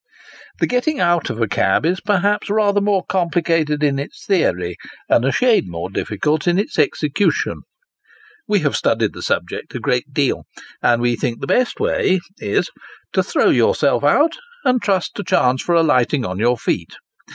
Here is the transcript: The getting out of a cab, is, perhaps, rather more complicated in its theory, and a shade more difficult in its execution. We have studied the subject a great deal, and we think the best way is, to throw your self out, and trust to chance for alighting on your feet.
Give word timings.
The 0.59 0.65
getting 0.65 0.99
out 0.99 1.29
of 1.29 1.39
a 1.39 1.47
cab, 1.47 1.85
is, 1.85 1.99
perhaps, 2.01 2.49
rather 2.49 2.81
more 2.81 3.05
complicated 3.05 3.83
in 3.83 3.99
its 3.99 4.25
theory, 4.25 4.75
and 5.07 5.23
a 5.23 5.31
shade 5.31 5.65
more 5.69 5.91
difficult 5.91 6.47
in 6.47 6.57
its 6.57 6.79
execution. 6.79 7.61
We 8.47 8.61
have 8.61 8.75
studied 8.75 9.13
the 9.13 9.21
subject 9.21 9.75
a 9.75 9.79
great 9.79 10.11
deal, 10.11 10.45
and 10.81 11.03
we 11.03 11.15
think 11.15 11.39
the 11.39 11.45
best 11.45 11.79
way 11.79 12.19
is, 12.39 12.71
to 13.13 13.21
throw 13.21 13.51
your 13.51 13.75
self 13.75 14.03
out, 14.03 14.33
and 14.65 14.81
trust 14.81 15.13
to 15.17 15.23
chance 15.23 15.61
for 15.61 15.75
alighting 15.75 16.25
on 16.25 16.39
your 16.39 16.57
feet. 16.57 16.95